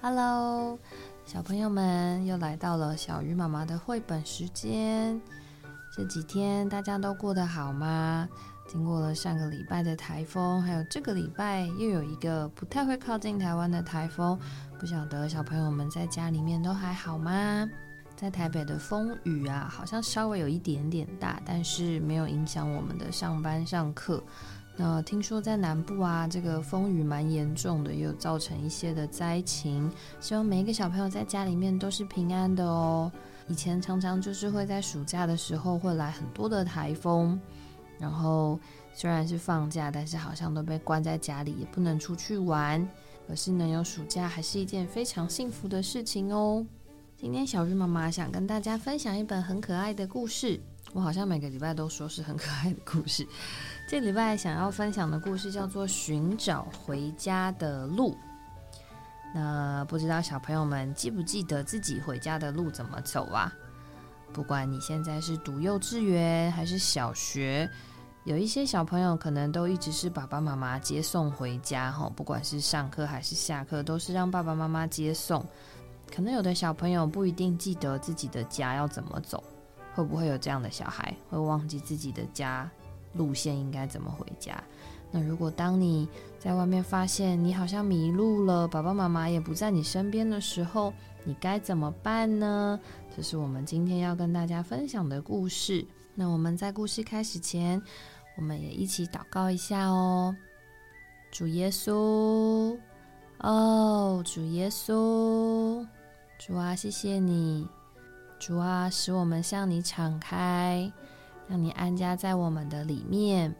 [0.00, 0.78] Hello，
[1.26, 5.20] 小朋友们又来到了小鱼妈妈的绘本时间。
[5.92, 8.28] 这几天大家都过得好吗？
[8.68, 14.38] 经过了上个礼拜的台风，还有这个礼拜又有一个不太会靠近台湾的台风，
[14.78, 17.68] 不晓得小朋友们在家里面都还好吗？
[18.14, 24.22] 在台北的风雨啊，好像稍微有一点点大，但是没有影响我们的上班上课。
[24.80, 29.90] 那听说在南部啊，这个风雨蛮严重的，也有造成一些的灾情。
[30.20, 33.10] 希望每一个小朋友在家里面都是平安的哦。
[33.48, 37.40] 以前常常就是会在暑假的时候会来很多的台风，
[37.98, 38.56] 然后
[38.94, 42.88] 虽然是放假，但是好像都被关在家里，也不能出去玩。
[43.26, 46.64] 可是能有暑假还是一件非常幸福的事情哦。
[47.16, 50.60] 今天小鱼妈妈想跟大家分享一本很可爱的故事。
[50.92, 53.26] 我好像每个礼拜都说是很可爱的故事。
[53.88, 58.12] 这礼拜想要分享的故事叫做《寻找回家的路》。
[59.34, 63.50] 那不知道小朋友们记不记得自己回家的路怎么走啊？
[64.30, 67.66] 不管你现在是读幼稚园还是小学，
[68.24, 72.12] 有一些小朋友可能都一直是爸爸妈妈接送回家哈。
[72.14, 75.42] 不管是上课还是下课，都是让爸爸妈妈接送。
[76.14, 79.42] 可能有的小朋友不一定记得自己的家要怎么走。
[79.94, 82.70] 会不会有这样的小孩会忘记自己的家
[83.14, 84.62] 路线应该怎么回家？
[85.10, 86.06] 那如果当你
[86.38, 90.92] 在外面发现你好像迷路了，爸爸妈妈也不在你身边的时候，
[91.24, 92.78] 你该怎么办呢？
[93.16, 95.84] 这是我们今天要跟大家分享的故事。
[96.14, 97.80] 那我们在故事开始前，
[98.36, 100.36] 我们也一起祷告一下哦。
[101.30, 102.76] 主耶稣，
[103.38, 105.86] 哦，主耶稣，
[106.38, 107.66] 主啊，谢谢你。
[108.38, 110.92] 主啊，使我们向你敞开，
[111.48, 113.54] 让你安家在我们的里面，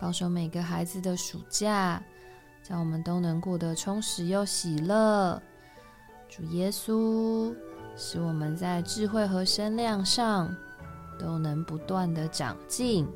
[0.00, 2.02] 保守每个孩子的暑假，
[2.66, 5.40] 让我们都能过得充实又喜乐。
[6.28, 7.54] 主耶稣，
[7.96, 10.54] 使我们在智慧和身量上
[11.18, 13.06] 都能不断的长进。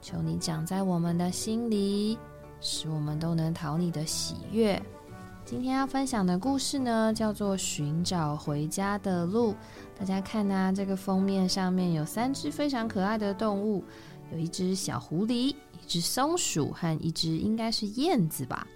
[0.00, 2.18] 求你长在我们的心里，
[2.60, 4.80] 使我们都能讨你的喜悦。
[5.44, 9.52] 今天要分享的故事呢，叫做《寻找回家的路》。
[9.98, 13.84] 大家看呐，这个封面上面有三只非常可爱的动物，
[14.32, 18.66] 有一只小狐狸，一只松鼠和一只应该是燕子吧？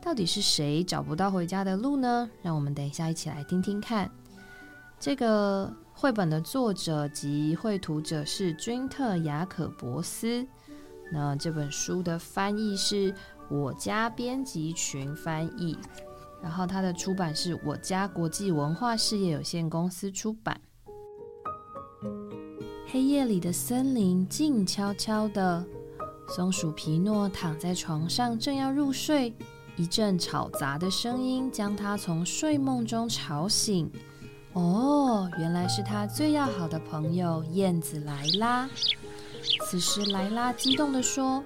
[0.00, 2.30] 到底是谁找不到回家的路呢？
[2.40, 4.08] 让我们等一下一起来听听看。
[5.00, 10.46] 这个绘本的作者及绘图者是君特雅可伯斯。
[11.12, 13.12] 那这本书的翻译是
[13.50, 15.76] 我家编辑群翻译。
[16.42, 20.60] 然后它的出版是我家国际文化事业有限公司出版。
[22.88, 25.64] 黑夜里的森林静悄悄的，
[26.28, 29.34] 松鼠皮诺躺在床上正要入睡，
[29.76, 33.90] 一阵吵杂的声音将他从睡梦中吵醒。
[34.52, 38.68] 哦，原来是他最要好的朋友燕子莱拉。
[39.64, 41.42] 此时莱拉激动地说：“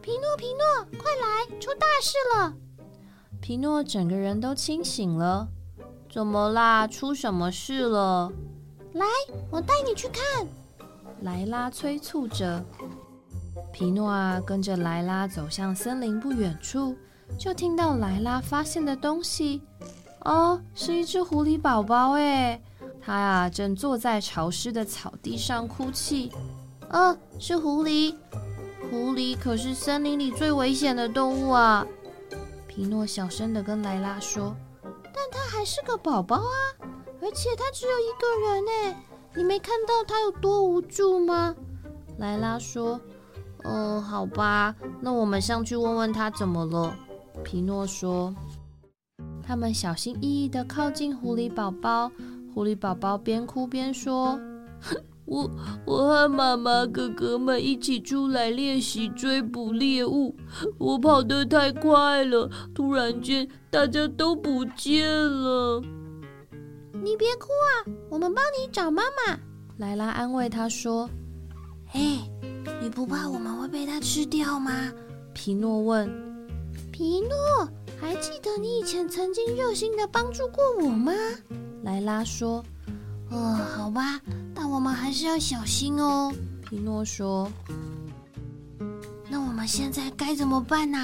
[0.00, 2.54] 皮诺，皮诺，快来，出大事了！”
[3.46, 5.46] 皮诺整个人都清醒了，
[6.12, 6.84] 怎么啦？
[6.84, 8.32] 出什么事了？
[8.94, 9.06] 来，
[9.52, 10.44] 我带你去看。
[11.20, 12.60] 莱拉催促着。
[13.72, 16.96] 皮诺啊，跟着莱拉走向森林不远处，
[17.38, 19.62] 就听到莱拉发现的东西。
[20.24, 22.60] 哦，是一只狐狸宝宝哎，
[23.00, 26.32] 它呀正坐在潮湿的草地上哭泣。
[26.90, 28.12] 哦，是狐狸。
[28.90, 31.86] 狐狸可是森林里最危险的动物啊。
[32.76, 34.54] 皮诺小声的跟莱拉说
[35.04, 36.52] ：“但他还是个宝宝啊，
[37.22, 38.96] 而且他只有一个人呢。
[39.34, 41.56] 你没看到他有多无助吗？”
[42.20, 43.00] 莱拉说
[43.64, 46.94] ：“嗯，好吧，那我们上去问问他怎么了。”
[47.42, 48.34] 皮诺说。
[49.42, 52.12] 他们小心翼翼的靠近狐狸宝宝，
[52.52, 54.38] 狐狸宝宝边哭边说。
[55.26, 55.50] 我
[55.84, 60.34] 我和妈妈哥哥们一起出来练习追捕猎物，
[60.78, 65.82] 我跑得太快了，突然间大家都不见了。
[66.92, 69.38] 你别哭啊，我们帮你找妈妈。
[69.78, 71.10] 莱拉安慰他说
[71.86, 72.18] ：“嘿，
[72.80, 74.72] 你不怕我们会被它吃掉吗？”
[75.34, 76.08] 皮诺问。
[76.92, 77.68] 皮诺，
[78.00, 81.12] 还记得你以前曾经热心的帮助过我吗？
[81.82, 82.64] 莱拉说。
[83.30, 84.20] 哦，好吧，
[84.54, 86.32] 但我们还是要小心哦。
[86.68, 87.50] 皮诺说
[89.28, 90.98] ：“那我们现在该怎么办呢？”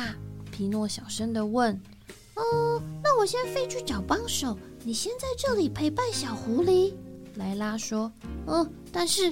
[0.50, 1.80] 皮诺小声的问。
[2.34, 6.94] “哦，那我先飞去找帮手，你先在这里陪伴小狐狸。”
[7.36, 8.10] 莱拉说。
[8.46, 9.30] “嗯，但是……”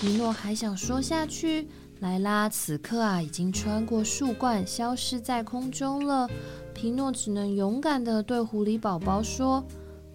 [0.00, 1.68] 皮诺还想说下去，
[2.00, 6.28] 莱拉此刻啊，已经穿过树冠，消失在空中了。
[6.74, 9.64] 皮诺只能勇敢的对狐狸宝宝说：“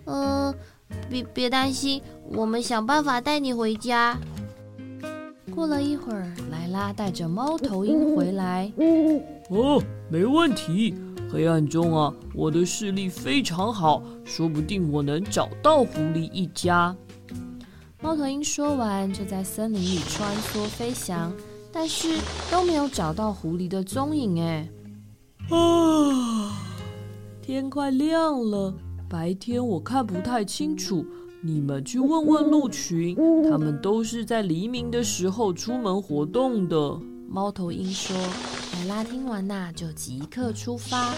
[0.06, 0.56] 嗯，
[1.10, 4.18] 别别担心，我们想办法带你回家。”
[5.54, 8.72] 过了一会儿，莱拉带着猫头鹰回来。
[9.50, 10.96] 哦，没问题。
[11.32, 16.96] 黑暗中啊，我的视力非常好，说不定我能找到狐狸一家。
[18.02, 21.34] 猫头鹰说完，就在森林里穿梭飞翔。
[21.76, 22.20] 但是
[22.52, 24.70] 都没有找到狐狸的踪影哎！
[25.50, 26.56] 啊，
[27.42, 28.72] 天快亮了，
[29.14, 31.06] 白天我看不太清楚，
[31.40, 33.16] 你们去问问鹿群，
[33.48, 37.00] 他们都是在黎明的时候出门活动的。
[37.30, 38.18] 猫头鹰说。
[38.74, 41.14] 莱拉听完呐，就即刻出发。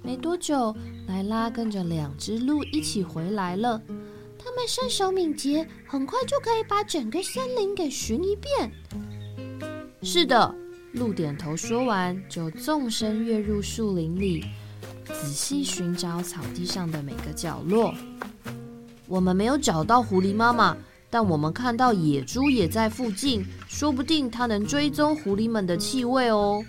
[0.00, 0.74] 没多久，
[1.08, 3.78] 莱拉跟着两只鹿一起回来了。
[4.38, 8.72] 他们身手敏捷，很快就可以把整个森林给寻一遍。
[10.00, 10.54] 是的，
[10.92, 14.46] 鹿点头说完，就纵身跃入树林里，
[15.12, 17.94] 仔细寻找草地上的每个角落。
[19.06, 20.76] 我们没有找到狐狸妈妈，
[21.10, 26.64] 但我们看到野猪也在附近，说不定它能追踪狐狸们的气味哦。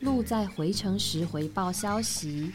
[0.00, 2.52] 鹿在回城时回报消息。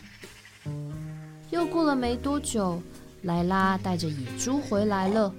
[1.49, 2.81] 又过了没多久，
[3.23, 5.33] 莱拉带着野猪回来了。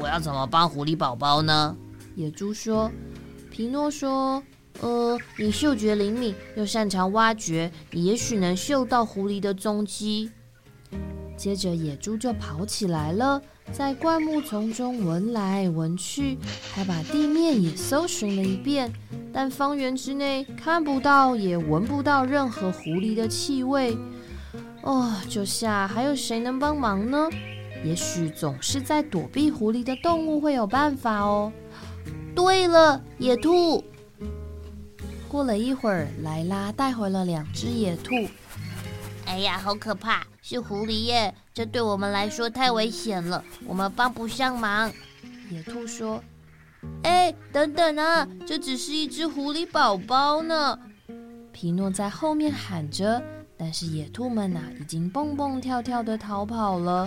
[0.00, 1.76] 我要怎么帮狐狸宝宝呢？
[2.14, 2.90] 野猪说。
[3.50, 4.42] 皮诺说
[4.80, 5.09] ：“呃，
[5.40, 10.30] 你嗅觉灵敏，又擅长挖掘，你也许能嗅到狐狸的踪迹。”
[11.34, 13.40] 接着，野猪就跑起来了，
[13.72, 16.36] 在灌木丛中闻来闻去，
[16.74, 18.92] 还把地面也搜寻了一遍，
[19.32, 23.96] 但方圆之内看不到，也闻不到任何狐狸的气味。
[24.82, 27.30] 哦，这下还有谁能帮忙呢？
[27.82, 31.50] 也许总是在躲避狐狸的动物会有办法哦。
[32.34, 33.82] 对了，野兔。
[35.30, 38.16] 过了一会儿，莱拉带回了两只野兔。
[39.26, 40.26] 哎呀，好可怕！
[40.42, 44.92] 是狐狸耶，这对我们来说太危险了，我们帮不上忙。
[45.48, 46.20] 野兔说
[47.04, 50.76] ：“哎，等等啊，这只是一只狐狸宝宝呢。”
[51.54, 53.22] 皮诺在后面喊着，
[53.56, 57.06] 但是野兔们呐，已经蹦蹦跳跳的逃跑了。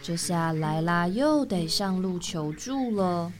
[0.00, 3.32] 这下莱拉又得上路求助了。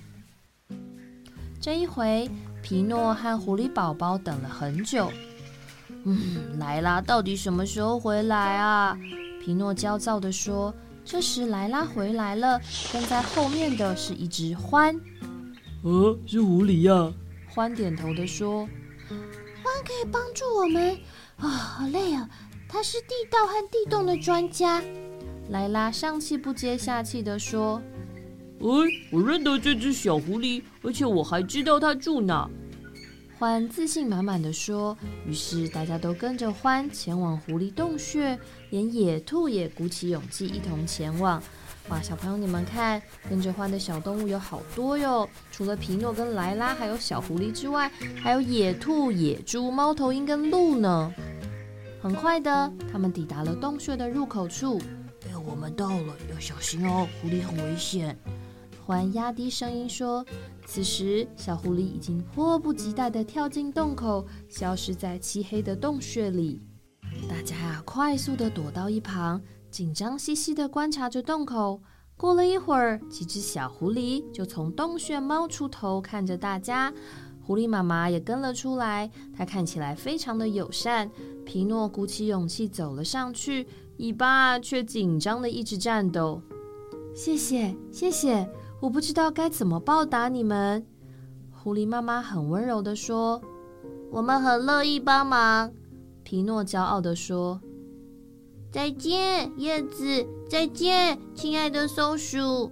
[1.61, 2.29] 这一回，
[2.69, 5.11] 皮诺和狐狸宝宝等了很久。
[6.05, 8.95] 嗯，莱拉到底什么时候回来啊？
[9.43, 10.75] 皮诺焦躁地说。
[11.03, 12.61] 这时，莱拉回来了，
[12.93, 15.01] 跟在后面的是一只獾。
[15.83, 17.11] 呃，是狐狸呀。
[17.55, 18.69] 獾点头地说
[19.09, 20.95] ：“獾可以帮助我们
[21.39, 22.29] 啊，好累啊！
[22.69, 24.83] 他是地道和地洞的专家。”
[25.49, 27.81] 莱拉上气不接下气地说。
[28.61, 28.67] 哎，
[29.11, 32.49] 我认得这只小狐狸，而且我还知道它住哪。
[33.39, 34.99] 獾自信满满的说。
[35.25, 38.37] 于是大家都跟着獾前往狐狸洞穴，
[38.71, 41.41] 连野兔也鼓起勇气一同前往。
[41.89, 43.01] 哇，小朋友你们看，
[43.31, 45.27] 跟着獾的小动物有好多哟！
[45.53, 47.91] 除了皮诺跟莱拉，还有小狐狸之外，
[48.21, 51.15] 还有野兔、野猪、猫头鹰跟鹿呢。
[52.03, 54.81] 很快的，他们抵达了洞穴的入口处。
[55.27, 58.19] 哎，我们到了，要小心哦，狐狸很危险。
[58.89, 60.25] 獾压低声音说
[60.65, 66.59] ：“此时，小狐狸已经迫不及待地跳进洞口，消失在漆黑的洞穴里。
[67.29, 71.83] 大家啊，快速地躲到一旁，紧张兮兮地观察着洞口。
[72.17, 76.91] 过了一会儿，几只小狐狸就从洞穴冒出头，看着大家。
[77.43, 81.11] 狐狸妈妈也跟了出来，它看起来非常的友善。
[81.45, 83.67] 皮诺鼓起勇气走了上去，
[83.99, 86.41] 尾巴却紧张地一直颤抖。
[87.15, 88.49] 谢谢，谢谢。”
[88.81, 90.87] 我不知道该怎么报答你们，
[91.51, 93.43] 狐狸妈妈很温柔的说
[94.13, 95.73] ：“我们很乐意帮忙。”
[96.23, 97.61] 皮诺骄傲的说
[98.71, 102.71] ：“再见，叶子，再见，亲爱的松鼠。”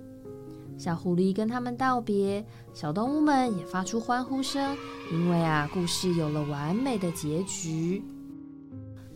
[0.78, 4.76] 小狐狸跟他们道别，小动物们也发出欢呼声，
[5.10, 8.04] 因为啊，故事有了完美的结局。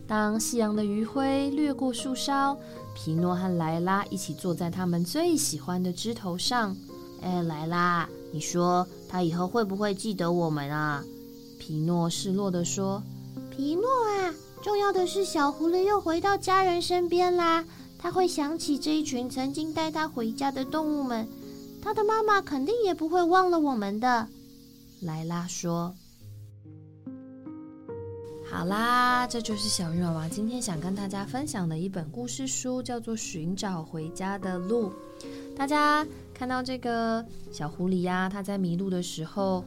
[0.05, 2.57] 当夕阳的余晖掠过树梢。
[2.93, 6.75] 皮诺和莱拉一起坐在他们最喜欢的枝头上。
[7.21, 11.03] 哎，莱拉，你说他以后会不会记得我们啊？
[11.59, 13.01] 皮诺失落地说
[13.55, 17.63] ：“皮诺啊，重要的是小狐狸又回到家人身边啦。
[17.99, 21.27] 他会想起这一群曾经带他回家的动物们，
[21.81, 24.27] 他的妈妈肯定也不会忘了我们的。”
[25.01, 25.93] 莱拉说。
[28.51, 34.89] 好啦，这就是小鱼妈妈今天想跟大家分享的一本故事书，叫做《寻找回家的路》。
[35.55, 39.63] 大家看到这个小狐狸呀，它在迷路的时候，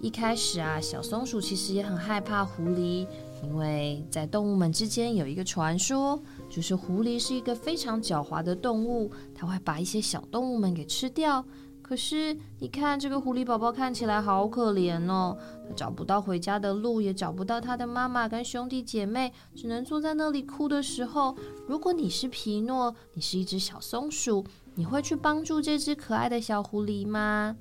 [0.00, 3.06] 一开始啊，小松鼠其实也很害怕狐狸，
[3.42, 6.18] 因为在动物们之间有一个传说，
[6.48, 11.44] 就是狐狸是一个非常狡猾的动物，它会把一些小动物们给吃掉。
[11.86, 15.38] 可是你看，这个狐狸宝宝看起来好可怜哦，
[15.68, 21.36] 它找不到回家的路，也找不到它的妈妈跟兄弟姐妹，只能坐在那里哭的时候。
[21.68, 27.56] 如果你是皮诺，你是一只小松鼠，你会去帮助这只可爱的小狐狸吗？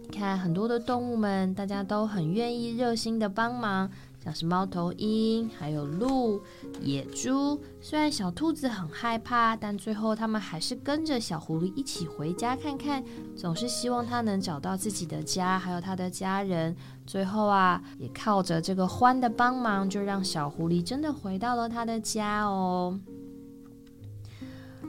[0.00, 3.90] 你看，很多的动物们，大家都很愿意热心的帮忙。
[4.22, 6.40] 像是猫头鹰，还有鹿、
[6.80, 7.60] 野猪。
[7.80, 13.02] 虽然小兔子很害怕，但最后他们还是跟着小狐狸一起回家看看，
[13.34, 16.76] 总是希望它能找到自己的家，还有它的家人。
[17.04, 23.00] 最后啊，也靠着这个獾的帮忙，就让小狐狸真的回到了它的家哦。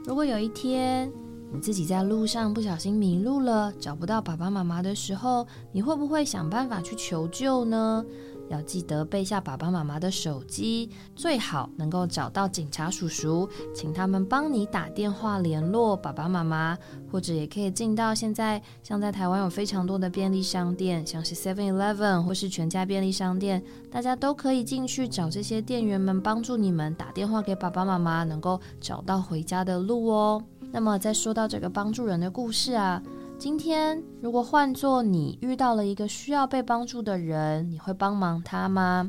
[0.04, 1.10] 如果有一天
[1.52, 8.04] 你自己在路上不小心迷路了，找不到爸爸妈妈的时候，你会不会想办法去求救呢？
[8.48, 16.76] 要记得背下爸爸妈妈的手机，最好能够找到警察叔叔，请他们帮你打电话联络爸爸妈妈，
[17.10, 30.42] 或者也可以进到现在像在台湾有非常多的便利商店，像是 Seven Eleven 或是全家便利商店，大家都可以进去找这些店员们帮助你们打电话给爸爸妈妈，能够找到回家的路哦。
[30.70, 33.02] 那么在说到这个帮助人的故事啊。
[33.36, 39.08] 今天，如果换做你遇到了一个需要被帮助的人，你会帮忙他吗？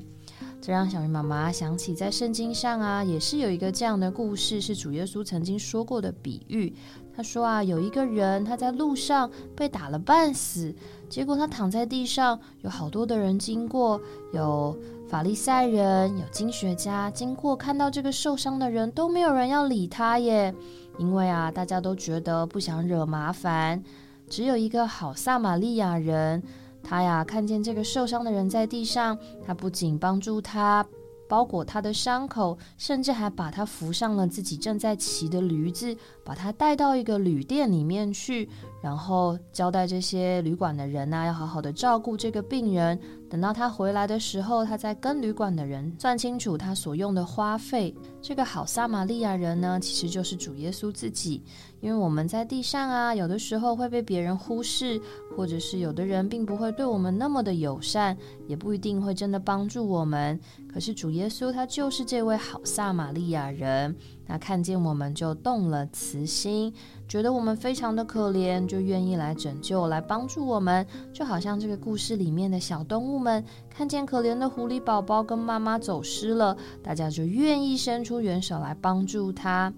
[0.59, 6.73] 这让小鱼妈妈想起，在圣经上啊，也是有一个这样的故事，是主耶稣曾经说过的比喻。
[7.15, 10.73] 他说啊，有一个人他在路上被打了半死，
[11.07, 14.01] 结果他躺在地上，有好多的人经过，
[14.33, 14.75] 有
[15.07, 20.53] 法利赛人，有经学家经过，看到这个受伤的人，都没有人要理他耶，
[20.97, 23.81] 因为啊，大家都觉得不想惹麻烦。
[24.29, 26.41] 只有一个好撒玛利亚人，
[26.83, 30.85] 他呀看见这个受伤的人在地上，他不仅帮助他
[31.27, 38.47] 包裹他的伤口，甚至还把他扶上了自己正在骑的驴子，把他带到一个旅店里面去，
[38.85, 42.99] 然后交代这些旅馆的人呐，要好好的照顾这个病人。
[43.27, 47.93] 等到他回来的时候，他再跟旅馆的人算清楚他所用的花费。
[48.21, 51.41] 这个好撒玛利亚人呢，其实就是主耶稣自己。
[51.81, 55.01] 因为我们在地上啊，有的时候会被别人忽视，
[55.35, 58.15] 或者是有的人并不会对我们那么的友善，
[58.47, 60.39] 也不一定会真的帮助我们。
[60.71, 63.95] 可是主耶稣他就是这位好撒玛利亚人，
[64.27, 66.73] 那看见我们就动了慈心。
[67.07, 79.71] 觉得我们非常的可怜，就愿意来拯救、来帮助我们，就好像这个故事里面的小动物们，看见可怜的狐狸宝宝跟妈妈走失了，大家就愿意伸出援手来帮助他。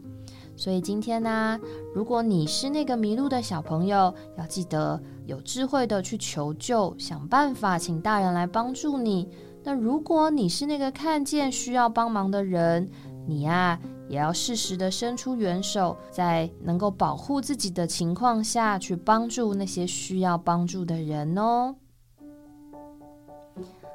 [0.56, 1.60] 所以今天呢，
[1.94, 9.30] 如果你是那个迷路的小朋友，要记得有智慧的去求救，想办法请大人来帮助你。
[9.64, 12.90] 那如果你是那个看见需要帮忙的人，
[13.28, 13.78] 你呀。
[14.08, 21.76] 也要适时的伸出援手，在能够保护自己的情况下去帮助那些需要帮助的人哦。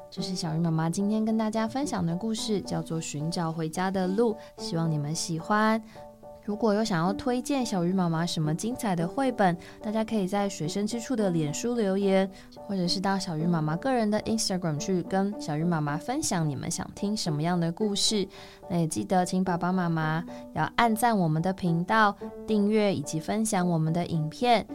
[0.09, 5.81] 这是小鱼妈妈今天跟大家分享的故事，叫做《寻找回家的路》，希望你们喜欢。
[6.45, 12.29] 如果有想要推荐小鱼妈妈什么精彩的绘本，大家可以在水深之处的脸书留言，
[12.67, 18.27] 或者是到小鱼妈妈个人的 Instagram 去跟小鱼妈妈分享你们想听什么样的故事。
[18.69, 20.23] 那也记得请爸爸妈妈
[20.53, 24.65] 要按赞我们的频道、订阅以及分享我们的影片。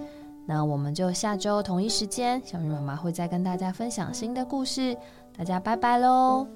[0.47, 4.97] 那我们就下周同一时间，小鱼妈妈会再跟大家分享新的故事。
[5.37, 6.47] 大家拜拜喽！